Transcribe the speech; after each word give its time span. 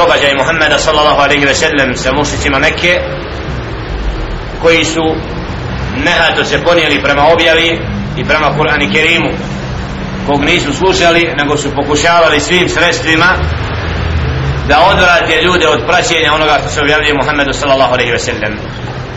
događaj 0.00 0.32
Muhammeda 0.40 0.78
sallallahu 0.78 1.20
alaihi 1.20 1.44
ve 1.44 1.54
sellem 1.54 1.96
sa 1.96 2.12
mušicima 2.12 2.58
Mekke 2.58 2.94
koji 4.62 4.84
su 4.84 5.04
nehato 6.04 6.44
se 6.44 6.64
ponijeli 6.64 7.02
prema 7.02 7.22
objavi 7.32 7.80
i 8.16 8.24
prema 8.24 8.48
Kur'an 8.58 8.82
i 8.82 8.92
Kerimu 8.92 9.30
kog 10.26 10.44
nisu 10.44 10.72
slušali 10.72 11.34
nego 11.38 11.56
su 11.56 11.74
pokušavali 11.74 12.40
svim 12.40 12.68
sredstvima 12.68 13.30
da 14.68 14.76
odvrate 14.90 15.42
ljude 15.42 15.68
od 15.68 15.80
praćenja 15.86 16.34
onoga 16.34 16.58
što 16.60 16.68
se 16.68 16.80
objavljuje 16.80 17.14
Muhammedu 17.14 17.52
sallallahu 17.52 17.92
alaihi 17.94 18.12
ve 18.12 18.18
sellem 18.18 18.54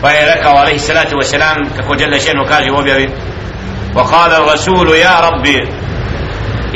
pa 0.02 0.10
je 0.10 0.34
rekao 0.34 0.56
alaihi 0.56 0.78
salatu 0.78 1.16
wa 1.16 1.24
salam 1.24 1.58
kako 1.76 1.94
Jelle 2.00 2.20
Šenu 2.20 2.44
kaže 2.48 2.70
u 2.70 2.78
objavi 2.78 3.08
وقال 3.94 4.32
الرسول 4.32 4.88
يا 4.94 5.20
ربي 5.20 5.58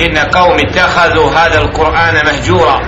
إن 0.00 0.18
قوم 0.18 0.56
اتخذوا 0.58 1.30
هذا 1.30 1.58
القرآن 1.60 2.14
مهجورا 2.26 2.80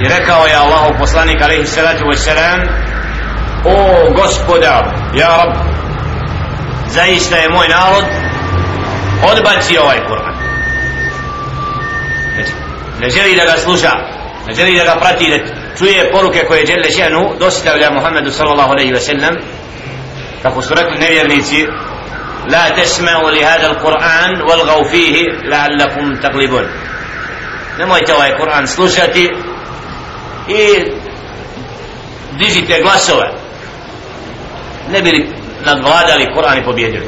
i 0.00 0.08
rekao 0.08 0.46
je 0.46 0.56
Allahu 0.56 0.98
poslanik 0.98 1.42
alaihi 1.42 1.66
salatu 1.66 2.04
wa 2.04 2.16
salam 2.16 2.60
o 3.64 3.76
gospodar 4.16 4.84
ja 5.14 5.28
rab 5.36 5.54
zaista 6.88 7.36
je 7.36 7.48
moj 7.48 7.68
narod 7.68 8.04
odbacio 9.32 9.82
ovaj 9.82 9.98
Kur'an 10.08 10.34
znači, 12.34 12.52
ne 13.00 13.10
želi 13.10 13.36
da 13.36 13.44
ga 13.44 13.58
sluša 13.58 13.92
ne 14.46 14.54
želi 14.54 14.78
da 14.78 14.84
ga 14.84 15.00
prati 15.00 15.30
da 15.30 15.38
čuje 15.78 16.10
poruke 16.12 16.44
koje 16.48 16.64
Đelle 16.64 16.90
Šenu 16.90 17.34
dostavlja 17.38 17.90
Muhammedu 17.90 18.30
sallallahu 18.30 18.72
alaihi 18.72 18.92
wa 18.92 19.00
sallam 19.00 19.34
kako 20.42 20.62
su 20.62 20.74
rekli 20.74 20.98
nevjernici 20.98 21.66
لا 22.48 22.68
تسمعوا 22.68 23.30
لهذا 23.30 23.66
القرآن 23.66 24.42
والغوا 24.42 24.84
فيه 24.84 25.22
لعلكم 25.44 26.14
تغلبون 26.22 26.66
nemojte 27.78 28.14
ovaj 28.14 28.32
Kur'an 28.38 28.66
slušati 28.66 29.30
i 30.49 30.91
dižite 32.37 32.81
glasove. 32.81 33.31
Ne 34.91 35.01
bili 35.01 35.29
nadvladali 35.65 36.27
Kur'an 36.35 36.59
i 36.59 36.65
pobjedili 36.65 37.07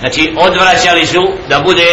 znači 0.00 0.34
odvraćali 0.36 1.06
su 1.06 1.22
da 1.48 1.60
bude 1.60 1.88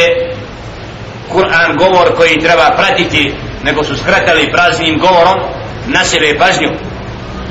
Kur'an 1.34 1.78
govor 1.78 2.16
koji 2.18 2.40
treba 2.40 2.76
pratiti 2.78 3.34
nego 3.64 3.84
su 3.84 3.98
skratali 3.98 4.52
praznim 4.52 5.00
govorom 5.00 5.40
na 5.88 6.06
sebe 6.06 6.38
pažnju 6.38 6.70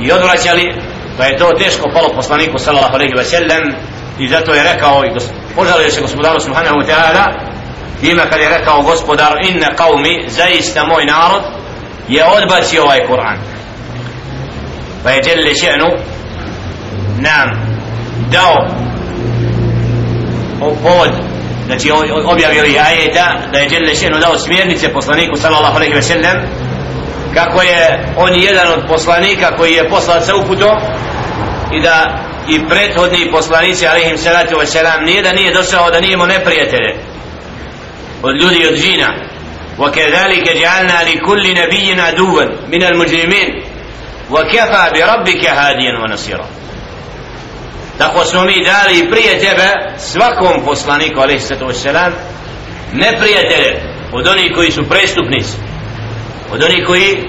i 0.00 0.12
odvraćali 0.12 0.74
pa 1.18 1.24
je 1.24 1.38
to 1.38 1.52
teško 1.58 1.90
palo 1.94 2.08
poslaniku 2.14 2.58
sallallahu 2.58 2.94
alejhi 2.94 3.14
ve 3.16 3.24
sellem 3.24 3.74
i 4.18 4.28
zato 4.28 4.54
je 4.54 4.62
rekao 4.62 5.04
i 5.04 5.10
požalio 5.54 5.90
se 5.90 6.00
gospodaru 6.00 6.40
subhanahu 6.40 6.76
wa 6.76 6.86
ta'ala 6.86 7.47
ima 8.02 8.22
kad 8.30 8.40
je 8.40 8.48
rekao 8.48 8.82
gospodar 8.82 9.32
inna 9.48 9.66
qaumi 9.78 10.28
zaista 10.28 10.84
moj 10.84 11.04
narod 11.04 11.42
je 12.08 12.24
odbacio 12.24 12.82
ovaj 12.82 12.98
Kur'an. 13.08 13.38
Pa 15.04 15.10
je 15.10 15.20
djeli 15.22 15.54
še'nu 15.54 15.90
nam 17.18 17.48
dao 18.30 18.56
povod 20.58 21.10
znači 21.66 21.90
objavio 22.24 22.64
je 22.64 22.80
ajeta 22.80 23.38
da 23.52 23.58
je 23.58 23.68
djeli 23.68 23.94
še'nu 23.94 24.20
dao 24.20 24.38
smjernice 24.38 24.92
poslaniku 24.92 25.36
sallallahu 25.36 25.76
alaihi 25.76 25.94
ve 25.94 26.02
sellem 26.02 26.36
kako 27.34 27.62
je 27.62 28.06
on 28.16 28.34
jedan 28.34 28.72
od 28.72 28.88
poslanika 28.88 29.56
koji 29.56 29.72
je 29.72 29.88
poslat 29.88 30.24
sa 30.24 30.36
uputom 30.36 30.76
i 31.72 31.80
da 31.82 32.28
i 32.48 32.68
prethodni 32.68 33.30
poslanici 33.30 33.86
alaihim 33.86 34.18
salatu 34.18 34.56
wa 34.56 34.66
selam 34.66 35.04
nije 35.04 35.22
da 35.22 35.32
nije 35.32 35.52
došao 35.52 35.90
da 35.90 36.00
nije 36.00 36.12
imao 36.12 36.26
neprijatelje 36.26 37.07
od 38.23 38.41
ljudi 38.41 38.67
od 38.67 38.75
džina 38.75 39.33
وكذلك 39.79 40.57
جعلنا 40.57 41.03
لكل 41.03 41.53
نبي 41.53 42.01
عدوا 42.01 42.43
من 42.71 42.83
المجرمين 42.83 43.63
وكفى 44.31 44.91
بربك 44.93 45.45
هاديا 45.45 45.93
ونصيرا 46.03 46.47
tako 47.97 48.25
smo 48.25 48.41
mi 48.41 48.63
dali 48.65 49.09
prije 49.11 49.39
tebe 49.39 49.95
svakom 49.97 50.65
poslaniku 50.65 51.21
alaihi 51.21 51.39
sallatu 51.39 51.65
wassalam 51.65 52.11
neprijatelje 52.93 53.81
od 54.11 54.27
onih 54.27 54.51
koji 54.55 54.71
su 54.71 54.83
prestupnici 54.89 55.57
od 56.51 56.63
onih 56.63 56.83
koji 56.87 57.23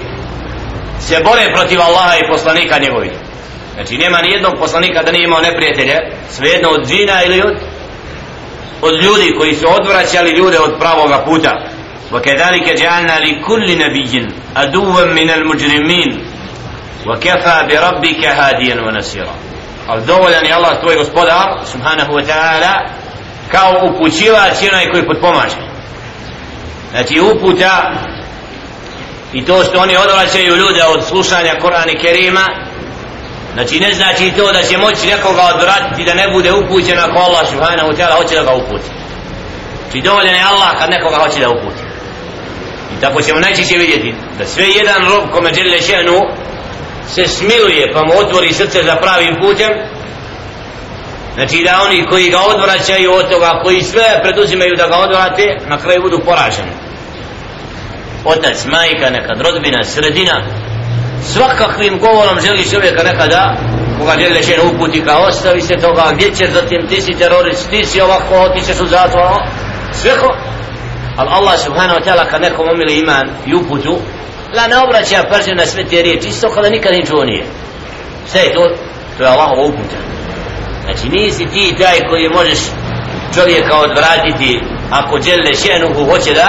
se 0.99 1.21
bore 1.23 1.53
protiv 1.53 1.81
Allaha 1.81 2.15
i 2.17 2.27
poslanika 2.31 2.79
njegovih 2.79 3.11
znači 3.75 3.97
nema 3.97 4.21
ni 4.21 4.31
jednog 4.31 4.53
poslanika 4.59 5.03
da 5.03 5.11
nije 5.11 5.23
imao 5.23 5.41
neprijatelje 5.41 5.95
svejedno 6.29 6.69
od 6.69 6.87
džina 6.87 7.23
ili 7.23 7.41
od 7.41 7.55
od 8.81 9.03
ljudi 9.03 9.35
koji 9.37 9.55
su 9.55 9.65
odvraćali 9.69 10.31
ljude 10.31 10.59
od 10.59 10.79
pravoga 10.79 11.23
puta 11.25 11.51
وكذلك 12.13 12.69
جعلنا 12.69 13.19
لكل 13.19 13.77
نبي 13.77 14.27
عدوا 14.55 15.03
من 15.03 15.29
المجرمين 15.29 16.25
وكفى 17.07 17.67
بربك 17.69 18.25
هاديا 18.25 18.75
ونصيرا 18.81 19.35
al 19.87 20.01
dovoljan 20.05 20.45
je 20.45 20.53
Allah 20.53 20.79
tvoj 20.79 20.95
gospodar 20.95 21.61
subhanahu 21.71 22.13
wa 22.13 22.23
ta'ala 22.25 22.73
kao 23.51 23.71
upućivač 23.89 24.57
onaj 24.71 24.89
koji 24.91 25.05
potpomaže 25.05 25.55
znači 26.91 27.19
uputa 27.19 27.93
i 29.33 29.45
to 29.45 29.63
što 29.63 29.79
oni 29.79 29.97
odvraćaju 29.97 30.55
ljude 30.55 30.83
od 30.83 31.03
slušanja 31.07 31.53
Korana 31.61 31.91
i 31.91 31.97
Kerima 31.97 32.45
znači 33.54 33.80
ne 33.80 33.94
znači 33.94 34.32
to 34.36 34.52
da 34.52 34.62
će 34.62 34.78
moći 34.78 35.06
nekoga 35.06 35.42
odvratiti 35.54 36.04
da 36.04 36.14
ne 36.14 36.26
bude 36.32 36.52
upućen 36.52 36.98
ako 36.98 37.18
Allah 37.18 37.48
subhanahu 37.48 37.90
ta'ala 37.98 38.16
hoće 38.16 38.34
da 38.34 38.42
ga 38.42 38.54
uputi. 38.54 38.90
Znači 39.82 40.00
dovoljen 40.00 40.34
je 40.34 40.42
Allah 40.42 40.70
kad 40.78 40.90
nekoga 40.90 41.16
hoće 41.16 41.40
da 41.40 41.48
uputi. 41.48 41.82
I 42.96 43.00
tako 43.00 43.22
ćemo 43.22 43.40
najčešće 43.40 43.76
vidjeti 43.78 44.14
da 44.38 44.46
sve 44.46 44.64
jedan 44.68 45.08
rob 45.10 45.30
kome 45.32 45.54
žele 45.54 45.80
šenu 45.82 46.18
se 47.14 47.26
smiluje 47.26 47.92
pa 47.92 48.00
mu 48.04 48.12
otvori 48.18 48.52
srce 48.52 48.82
za 48.82 48.96
pravim 48.96 49.34
putem 49.42 49.70
znači 51.34 51.64
da 51.64 51.82
oni 51.86 52.06
koji 52.06 52.30
ga 52.30 52.38
odvraćaju 52.40 53.12
od 53.12 53.28
toga 53.30 53.60
koji 53.64 53.82
sve 53.82 54.20
preduzimaju 54.22 54.74
da 54.76 54.86
ga 54.86 54.96
odvrate 54.96 55.46
na 55.66 55.78
kraju 55.78 56.02
budu 56.02 56.18
poraženi. 56.24 56.72
Otac, 58.24 58.64
majka, 58.64 59.10
nekad 59.10 59.40
rodbina, 59.40 59.84
sredina 59.84 60.59
svakakvim 61.22 61.98
govorom 61.98 62.40
želi 62.40 62.70
čovjeka 62.70 63.02
nekada 63.02 63.56
koga 63.98 64.12
žele 64.20 64.42
žene 64.42 64.62
uputi 64.62 65.04
kao 65.04 65.22
ostavi 65.22 65.60
se 65.60 65.74
toga 65.76 66.10
gdje 66.12 66.34
ćeš 66.34 66.50
zatim 66.50 66.86
ti 66.88 67.00
si 67.02 67.12
terorist 67.18 67.70
ti 67.70 67.84
si 67.84 68.00
ovako 68.00 68.48
ti 68.54 68.66
ćeš 68.66 68.80
u 68.80 68.86
zatvor 68.86 69.22
ono, 69.22 69.46
sve 69.92 70.16
ko 70.16 70.36
ali 71.16 71.30
Allah 71.32 71.60
subhanahu 71.60 71.98
wa 72.00 72.04
ta'ala 72.04 72.30
kad 72.30 72.40
nekom 72.42 72.68
omili 72.68 72.98
iman 72.98 73.28
i 73.46 73.54
uputu 73.54 73.98
la 74.56 74.66
ne 74.66 74.78
obraća 74.78 75.28
pažnju 75.30 75.54
na 75.54 75.66
sve 75.66 75.84
te 75.84 76.02
riječi 76.02 76.28
isto 76.28 76.48
kada 76.48 76.68
nikad 76.68 76.92
ni 76.92 77.06
čuo 77.06 77.24
nije. 77.24 77.44
Sve 78.26 78.40
je 78.40 78.54
to 78.54 78.68
to 79.18 79.24
je 79.24 79.30
Allahova 79.30 79.62
uputa. 79.62 79.98
Znači 80.84 81.08
nisi 81.08 81.46
ti 81.46 81.74
taj 81.78 81.98
koji 82.08 82.28
možeš 82.28 82.58
čovjeka 83.34 83.76
odvratiti 83.76 84.60
ako 84.90 85.20
žele 85.20 85.52
ženu 85.64 86.04
hoće 86.10 86.32
da 86.34 86.48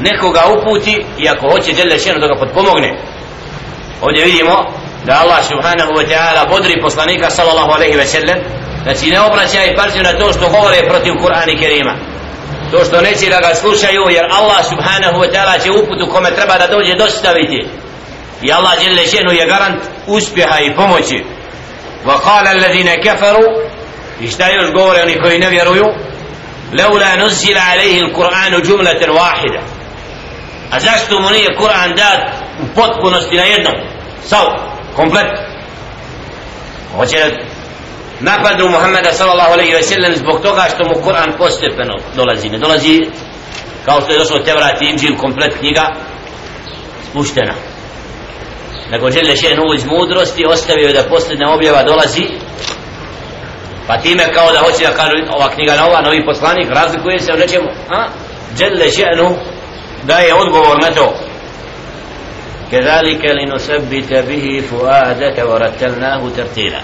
nekoga 0.00 0.42
uputi 0.56 1.04
i 1.18 1.28
ako 1.28 1.50
hoće 1.50 1.74
žele 1.74 1.98
ženu 1.98 2.20
da 2.20 2.26
ga 2.26 2.34
potpomogne 2.34 2.90
ovdje 4.06 4.24
vidimo 4.24 4.56
da 5.06 5.20
Allah 5.22 5.40
subhanahu 5.52 5.92
wa 5.98 6.04
ta'ala 6.10 6.48
bodri 6.48 6.80
poslanika 6.80 7.30
sallallahu 7.30 7.72
alaihi 7.76 7.96
wa 7.96 8.06
sallam. 8.06 8.38
Znači 8.82 9.10
ne 9.10 9.20
obraća 9.20 9.64
i 9.64 9.76
pažnju 9.76 10.02
na 10.02 10.12
to 10.18 10.32
što 10.32 10.48
govore 10.48 10.88
protiv 10.88 11.12
Kur'ana 11.12 11.52
i 11.52 11.58
Kerima. 11.58 11.94
To 12.70 12.84
što 12.84 13.00
neće 13.00 13.26
da 13.30 13.40
ga 13.40 13.54
slušaju 13.54 14.02
jer 14.10 14.24
Allah 14.38 14.60
subhanahu 14.70 15.16
wa 15.22 15.28
ta'ala 15.32 15.62
će 15.62 15.70
uputu 15.70 16.06
kome 16.12 16.30
treba 16.34 16.58
da 16.58 16.66
dođe 16.66 16.94
dostaviti. 16.94 17.66
I 18.42 18.52
Allah 18.52 18.72
je 18.80 19.06
šenu 19.06 19.32
je 19.32 19.46
garant 19.46 19.82
uspjeha 20.06 20.58
i 20.60 20.74
pomoći. 20.74 21.24
Wa 22.06 22.20
kala 22.20 22.50
كفروا 22.50 23.02
kafaru 23.04 23.44
i 24.20 24.28
šta 24.28 24.48
još 24.48 24.72
govore 24.72 25.02
oni 25.02 25.20
koji 25.20 25.38
ne 25.38 25.50
vjeruju? 25.50 25.84
Leula 26.72 27.16
nuzila 27.16 27.60
alaihi 27.72 27.98
il-Qur'anu 27.98 28.66
džumlatan 28.66 29.10
wahida. 29.10 29.60
A 30.70 30.80
zašto 30.80 31.20
mu 31.20 31.30
nije 31.30 31.56
Kur'an 31.58 31.96
dat 31.96 32.20
u 32.62 32.74
potpunosti 32.74 33.36
na 33.36 33.42
jednom? 33.42 33.93
Sav, 34.24 34.46
komplet. 34.96 35.26
Hoće 36.96 37.16
napadu 38.20 38.68
Muhammeda 38.68 39.12
sallallahu 39.12 39.52
alaihi 39.52 39.74
ve 39.74 39.82
sellem 39.82 40.16
zbog 40.16 40.42
toga 40.42 40.64
što 40.74 40.84
mu 40.84 40.94
Kur'an 41.04 41.38
postepeno 41.38 41.94
dolazi? 42.16 42.48
Ne 42.48 42.58
dolazi 42.58 43.00
kao 43.84 44.00
što 44.00 44.12
je 44.12 44.18
došlo 44.18 44.38
Tevrat 44.38 44.82
i 44.82 44.84
Inđil 44.84 45.16
komplet 45.16 45.58
knjiga 45.58 45.86
spuštena. 47.10 47.54
Nego 48.90 49.10
žele 49.10 49.36
še 49.36 49.54
novo 49.54 49.74
iz 49.74 49.84
mudrosti 49.84 50.46
ostavio 50.48 50.92
da 50.92 51.08
posljedna 51.08 51.54
objava 51.54 51.82
dolazi 51.82 52.24
pa 53.86 53.96
time 53.98 54.32
kao 54.34 54.52
da 54.52 54.58
hoće 54.58 54.86
da 54.86 54.96
kažu 54.96 55.16
ova 55.36 55.50
knjiga 55.50 55.76
nova, 55.76 56.00
novi 56.00 56.24
poslanik 56.24 56.68
razlikuje 56.70 57.18
se 57.20 57.32
u 57.32 57.36
nečemu. 57.36 57.68
A? 57.90 58.08
žele 58.58 58.86
še'nu 58.90 59.36
da 60.02 60.18
je 60.18 60.34
odgovor 60.34 60.82
na 60.82 60.90
to. 60.90 61.14
كذلك 62.71 63.25
لنثبت 63.25 64.13
به 64.13 64.61
فؤادك 64.71 65.37
ورتلناه 65.45 66.29
ترتيلا 66.37 66.81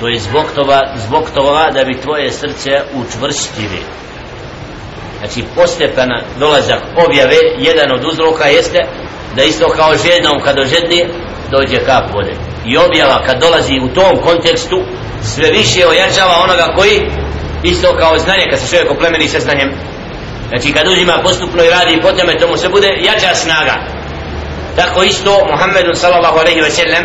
to 0.00 0.08
je 0.08 0.18
zbog 0.18 0.46
toga, 0.54 0.80
zbog 1.06 1.30
toga 1.34 1.70
da 1.74 1.84
bi 1.84 2.00
tvoje 2.00 2.30
srce 2.30 2.70
učvrstili 2.94 3.80
znači 5.18 5.44
postepena 5.56 6.22
dolazak 6.38 6.80
objave 7.06 7.36
jedan 7.58 7.92
od 7.92 8.04
uzroka 8.04 8.44
jeste 8.44 8.78
da 9.36 9.42
isto 9.42 9.68
kao 9.68 9.92
žednom 10.04 10.40
kad 10.44 10.58
ožedni 10.58 11.04
dođe 11.50 11.78
kap 11.78 12.14
vode 12.14 12.34
i 12.66 12.76
objava 12.76 13.22
kad 13.26 13.40
dolazi 13.40 13.74
u 13.84 13.88
tom 13.88 14.22
kontekstu 14.22 14.76
sve 15.22 15.50
više 15.50 15.86
ojačava 15.88 16.34
onoga 16.44 16.74
koji 16.76 17.00
isto 17.62 17.96
kao 17.98 18.18
znanje 18.18 18.46
kad 18.50 18.60
se 18.60 18.68
čovjek 18.70 18.90
oplemeni 18.90 19.28
sa 19.28 19.40
znanjem 19.40 19.70
znači 20.48 20.72
kad 20.72 20.88
uzima 20.88 21.20
postupno 21.22 21.64
i 21.64 21.70
radi 21.70 22.02
po 22.02 22.12
tome 22.12 22.38
tomu 22.38 22.56
se 22.56 22.68
bude 22.68 22.88
jača 23.00 23.34
snaga 23.34 23.97
tako 24.75 25.03
isto 25.03 25.31
Muhammedun 25.51 25.95
sallallahu 25.95 26.39
alaihi 26.39 26.61
ve 26.61 26.71
sellem 26.71 27.03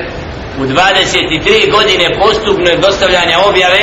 u 0.59 0.63
23 0.63 1.71
godine 1.73 2.19
postupno 2.21 2.71
dostavljanja 2.81 3.39
objave 3.49 3.83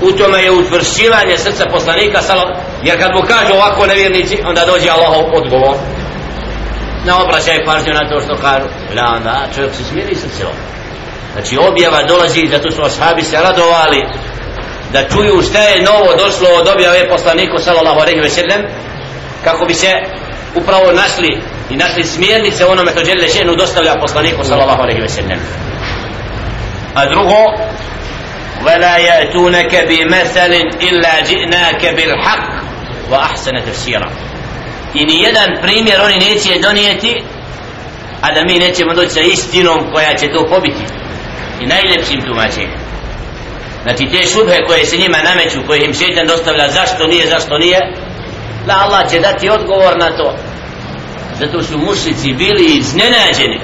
u 0.00 0.12
tome 0.12 0.42
je 0.42 0.50
utvršivanje 0.50 1.38
srca 1.38 1.64
poslanika 1.70 2.22
sallallahu 2.22 2.60
jer 2.82 2.98
kad 2.98 3.10
mu 3.14 3.22
kažu 3.22 3.52
ovako 3.54 3.86
nevjernici 3.86 4.38
onda 4.46 4.64
dođe 4.66 4.90
Allahov 4.90 5.24
odgovor. 5.34 5.76
Ne 7.06 7.12
obraćaj 7.12 7.64
pažnju 7.64 7.92
na 7.92 8.08
to 8.10 8.20
što 8.20 8.36
kažu. 8.36 8.68
Da 8.94 9.04
onda 9.16 9.46
čovjek 9.54 9.74
se 9.74 9.84
smiri 9.84 10.14
srce. 10.14 10.44
Znači 11.32 11.58
objava 11.68 12.02
dolazi 12.02 12.48
zato 12.50 12.70
su 12.70 12.82
ashabi 12.82 13.22
se 13.22 13.36
radovali 13.36 14.00
da 14.92 15.08
čuju 15.08 15.42
šta 15.42 15.58
je 15.58 15.82
novo 15.82 16.14
došlo 16.18 16.48
od 16.60 16.68
objave 16.68 17.08
poslaniku 17.08 17.58
sallallahu 17.58 18.00
alaihi 18.00 18.20
ve 18.20 18.30
sellem 18.30 18.62
kako 19.44 19.64
bi 19.64 19.74
se 19.74 19.92
upravo 20.54 20.92
našli 20.92 21.40
i 21.69 21.75
našli 21.75 22.03
smjernice 22.03 22.65
onome 22.65 22.91
to 22.91 23.05
žele 23.05 23.27
šenu 23.27 23.55
dostavlja 23.55 23.95
poslaniku 24.01 24.43
sallallahu 24.43 24.81
alaihi 24.81 25.01
ve 25.01 25.09
sellem 25.09 25.39
a 26.95 27.05
drugo 27.05 27.43
ولا 28.65 28.97
يأتونك 28.97 29.75
بمثل 29.89 30.51
إلا 30.81 31.21
جئناك 31.21 31.85
بالحق 31.85 32.63
وأحسن 33.11 33.65
تفسيرا 33.65 34.09
i 34.93 35.05
ni 35.05 35.21
jedan 35.21 35.49
primjer 35.61 36.01
oni 36.01 36.17
neće 36.17 36.59
donijeti 36.59 37.23
a 38.21 38.31
da 38.33 38.43
mi 38.43 38.59
nećemo 38.59 38.93
doći 38.93 39.09
sa 39.09 39.19
istinom 39.21 39.79
koja 39.93 40.13
će 40.13 40.27
to 40.27 40.47
pobiti 40.49 40.83
i 41.61 41.65
najljepšim 41.65 42.21
tumačenjem 42.21 42.79
znači 43.83 44.05
te 44.11 44.27
šubhe 44.27 44.57
koje 44.67 44.85
se 44.85 44.97
njima 44.97 45.17
nameću 45.23 45.67
koje 45.67 45.85
im 45.85 45.93
šeitan 45.93 46.27
dostavlja 46.27 46.69
zašto 46.69 47.07
nije, 47.07 47.27
zašto 47.27 47.57
nije 47.57 47.79
da 48.67 48.73
Allah 48.79 49.11
će 49.11 49.19
dati 49.19 49.49
odgovor 49.49 49.97
na 49.99 50.17
to 50.17 50.35
zato 51.38 51.62
su 51.62 51.78
mušici 51.78 52.32
bili 52.32 52.64
iznenađeni. 52.78 53.58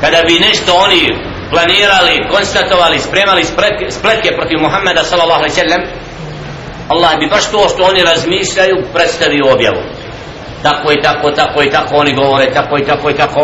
Kada 0.00 0.22
bi 0.26 0.44
nešto 0.48 0.72
oni 0.74 1.02
planirali, 1.50 2.14
konstatovali, 2.30 2.98
spremali 2.98 3.44
spletke, 3.44 3.84
spletke 3.90 4.28
protiv 4.38 4.58
Muhammeda 4.60 5.02
sallallahu 5.04 5.42
alaihi 5.42 5.60
sallam 5.60 5.82
Allah 6.88 7.18
bi 7.18 7.26
baš 7.34 7.50
to 7.50 7.68
što 7.68 7.82
oni 7.82 8.02
razmišljaju 8.02 8.76
predstavio 8.94 9.52
objavu. 9.54 9.82
Tako 10.62 10.92
i 10.92 11.02
tako, 11.02 11.30
tako 11.30 11.62
i 11.62 11.70
tako 11.70 11.96
oni 11.96 12.12
govore 12.14 12.46
tako 12.54 12.78
i 12.78 12.84
tako 12.84 13.10
i 13.10 13.14
tako. 13.14 13.42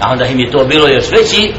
A 0.00 0.10
onda 0.12 0.24
im 0.26 0.40
je 0.40 0.50
to 0.50 0.64
bilo 0.64 0.88
još 0.88 1.10
veći 1.16 1.52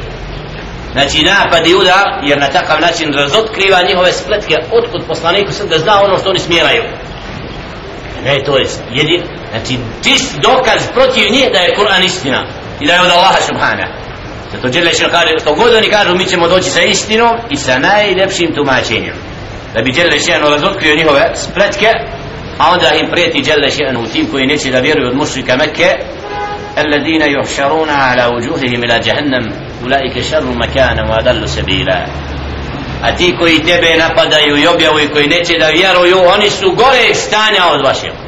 znači 0.92 1.22
napad 1.22 1.66
i 1.66 1.74
udar 1.74 2.06
jer 2.22 2.38
na 2.38 2.46
takav 2.46 2.80
način 2.80 3.14
razotkriva 3.14 3.82
njihove 3.88 4.12
spletke 4.12 4.54
otkud 4.70 5.02
poslaniku 5.08 5.52
sam 5.52 5.68
da 5.68 5.78
zna 5.78 6.02
ono 6.04 6.18
što 6.18 6.30
oni 6.30 6.38
smjeraju 6.38 6.82
ne 8.24 8.44
to 8.44 8.58
je 8.58 8.66
jedin 8.90 9.22
znači 9.51 9.77
čist 10.03 10.39
dokaz 10.39 10.87
protiv 10.93 11.31
njih 11.31 11.47
da 11.53 11.59
je 11.59 11.75
Kur'an 11.77 12.05
istina 12.05 12.43
i 12.79 12.87
da 12.87 12.93
je 12.93 13.01
od 13.01 13.11
Allaha 13.11 13.41
subhana 13.41 13.87
zato 14.51 14.69
Đele 14.69 14.93
še 14.93 15.09
kaže 15.11 15.33
što 15.41 15.53
god 15.53 15.73
oni 15.73 15.89
kažu 15.89 16.15
mi 16.15 16.25
ćemo 16.25 16.47
doći 16.47 16.69
sa 16.69 16.81
istinom 16.81 17.35
i 17.49 17.57
sa 17.57 17.79
najlepšim 17.79 18.53
tumačenjem 18.55 19.15
da 19.73 19.81
bi 19.81 19.91
Đele 19.91 20.19
še 20.19 20.39
razotkrio 20.39 20.95
njihove 20.95 21.31
spletke 21.35 21.89
a 22.57 22.71
onda 22.71 22.89
im 22.95 23.11
prijeti 23.11 23.41
Đele 23.41 23.71
še 23.71 23.83
u 23.97 24.07
tim 24.13 24.25
koji 24.31 24.47
neće 24.47 24.71
da 24.71 24.79
vjeruju 24.79 25.07
od 25.07 25.15
mušrika 25.15 25.55
Mekke 25.57 25.89
الذين 26.77 27.21
يحشرون 27.21 27.89
على 27.89 28.25
وجوههم 28.25 28.83
إلى 28.83 28.99
جهنم 28.99 29.53
أولئك 29.83 30.21
شر 30.21 30.45
مكانا 30.45 31.03
وأضل 31.09 31.49
سبيلا 31.49 32.05
a 33.01 33.15
ti 33.15 33.35
koji 33.39 33.59
tebe 33.59 33.97
napadaju 33.97 34.57
i 34.57 34.67
objavu 34.67 34.99
i 34.99 35.07
koji 35.07 35.27
neće 35.27 35.57
da 35.57 35.67
vjeruju 35.67 36.17
oni 36.33 36.49
su 36.49 36.71
gore 36.71 37.13
stanja 37.13 37.65
od 37.71 37.81
vašeg 37.85 38.20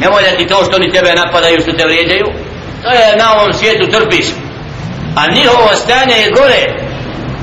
nemoj 0.00 0.22
da 0.22 0.36
ti 0.36 0.46
to 0.46 0.64
što 0.64 0.76
oni 0.76 0.92
tebe 0.92 1.14
napadaju 1.14 1.60
što 1.60 1.72
te 1.72 1.84
vrijeđaju. 1.84 2.26
To 2.82 2.90
je 2.90 3.16
na 3.16 3.26
ovom 3.34 3.52
svijetu 3.52 3.86
trpiš. 3.86 4.26
A 5.16 5.22
njihovo 5.36 5.68
stanje 5.74 6.16
je 6.22 6.30
gore. 6.38 6.62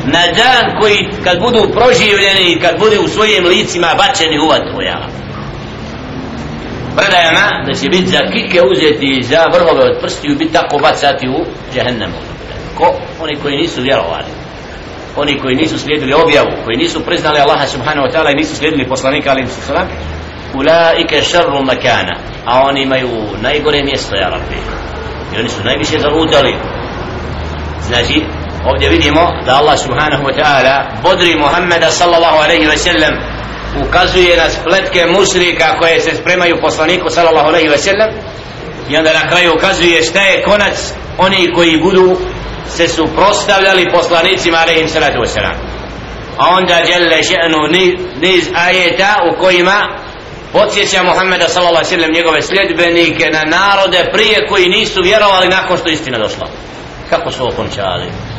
Na 0.06 0.22
dan 0.40 0.80
koji 0.80 1.10
kad 1.24 1.40
budu 1.40 1.72
proživljeni 1.76 2.46
i 2.52 2.60
kad 2.60 2.80
budu 2.80 3.02
u 3.02 3.08
svojim 3.08 3.46
licima 3.46 3.88
bačeni 3.98 4.40
u 4.40 4.48
vatru 4.48 4.82
predajama 6.96 7.64
da 7.66 7.74
će 7.74 7.90
biti 7.90 8.08
za 8.08 8.20
kike 8.34 8.62
uzeti 8.72 9.24
za 9.24 9.46
vrhove 9.54 9.84
od 9.84 9.98
prstiju 10.02 10.36
biti 10.36 10.54
tako 10.54 10.78
bacati 10.78 11.28
u 11.30 11.46
džehennemu 11.74 12.20
ko? 12.78 12.94
oni 13.22 13.36
koji 13.36 13.58
nisu 13.58 13.82
vjerovali. 13.82 14.32
Oni 15.16 15.40
koji 15.40 15.56
nisu 15.56 15.80
slijedili 15.80 16.14
objavu 16.14 16.52
koji 16.66 16.78
nisu 16.78 17.06
priznali 17.06 17.40
Allaha 17.40 17.68
subhanahu 17.68 18.08
wa 18.08 18.14
ta'ala 18.14 18.32
i 18.32 18.36
nisu 18.36 18.56
slijedili 18.56 18.88
poslanika 18.88 19.32
alim 19.32 19.48
sallam 19.48 19.88
ulaike 20.54 21.22
šarru 21.22 21.64
makana 21.64 22.16
a 22.46 22.62
oni 22.64 22.82
imaju 22.82 23.10
najgore 23.42 23.84
mjesto 23.84 24.16
ja 24.16 24.30
rabbi. 24.30 24.56
I 25.36 25.40
oni 25.40 25.50
su 25.50 25.64
najviše 25.64 26.00
zarudali 26.00 26.56
znači 27.88 28.22
ovdje 28.66 28.90
vidimo 28.90 29.22
da 29.46 29.56
Allah 29.56 29.80
subhanahu 29.80 30.24
wa 30.24 30.34
ta'ala 30.40 30.86
bodri 31.04 31.36
Muhammeda 31.36 31.90
sallallahu 31.90 32.38
alaihi 32.44 32.68
wa 32.68 32.78
sallam 32.78 33.14
ukazuje 33.88 34.38
na 34.38 34.50
spletke 34.50 35.06
mušrika 35.06 35.78
koje 35.80 36.00
se 36.00 36.16
spremaju 36.16 36.62
poslaniku 36.62 37.10
sallallahu 37.10 37.48
alaihi 37.48 37.70
wa 37.70 37.78
sellem 37.78 38.10
i 38.90 38.98
onda 38.98 39.14
na 39.14 39.30
kraju 39.30 39.54
ukazuje 39.58 40.04
šta 40.04 40.22
je 40.22 40.44
konac 40.44 40.94
oni 41.18 41.54
koji 41.56 41.78
budu 41.78 42.18
se 42.68 42.88
suprotstavljali 42.88 43.92
poslanicima 43.92 44.58
alejhi 44.58 44.88
salatu 44.88 45.26
sallam. 45.26 45.56
A 46.38 46.56
onda 46.58 46.82
djelle 46.86 47.18
še'nu 47.24 47.68
niz 48.22 48.50
ajeta 48.56 49.16
u 49.32 49.42
kojima 49.42 50.01
podsjeća 50.54 51.04
Muhammeda 51.04 51.48
sallallahu 51.48 51.78
alejhi 51.78 51.96
ve 51.96 52.02
sellem 52.02 52.16
njegove 52.16 52.42
sledbenike 52.42 53.26
na 53.30 53.44
narode 53.58 54.10
prije 54.14 54.48
koji 54.50 54.70
nisu 54.70 55.02
vjerovali 55.02 55.48
nakon 55.48 55.78
što 55.78 55.90
istina 55.90 56.18
došla. 56.18 56.48
Kako 57.10 57.32
su 57.32 57.48
okončali 57.48 58.31